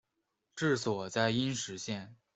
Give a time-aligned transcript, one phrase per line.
[0.55, 2.15] 治所在阴石县。